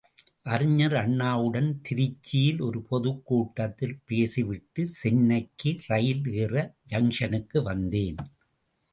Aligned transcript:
அறிஞர் 0.43 0.95
அண்ணாவுடன் 0.95 1.81
திருச்சியில் 1.81 2.61
ஒரு 2.61 2.81
பொதுக் 2.81 3.25
கூட்டத்தில் 3.25 3.99
பேசிவிட்டு 4.05 4.87
சென்னைக்கு 4.87 5.79
ரயில் 5.87 6.27
ஏற 6.33 6.73
ஜங்ஷனுக்கு 6.89 7.63
வந்தேன். 7.63 8.15